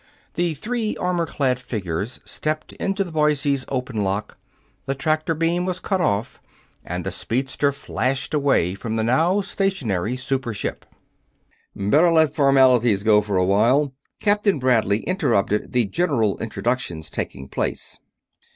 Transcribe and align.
The 0.33 0.55
three 0.55 0.97
armor 0.97 1.27
clad 1.27 1.59
figures 1.59 2.21
stepped 2.25 2.73
into 2.73 3.03
the 3.03 3.11
Boise's 3.11 3.65
open 3.67 4.03
lock, 4.03 4.39
the 4.87 4.95
tractor 4.95 5.35
beam 5.35 5.63
was 5.63 5.79
cut 5.79 6.01
off, 6.01 6.41
and 6.83 7.05
the 7.05 7.11
speedster 7.11 7.71
flashed 7.71 8.33
away 8.33 8.73
from 8.73 8.95
the 8.95 9.03
now 9.03 9.41
stationary 9.41 10.17
super 10.17 10.55
ship. 10.55 10.87
"Better 11.75 12.11
let 12.11 12.33
formalities 12.33 13.03
go 13.03 13.21
for 13.21 13.37
a 13.37 13.45
while," 13.45 13.93
Captain 14.19 14.57
Bradley 14.57 15.01
interrupted 15.03 15.71
the 15.71 15.85
general 15.85 16.35
introductions 16.39 17.11
taking 17.11 17.47
place. 17.47 17.99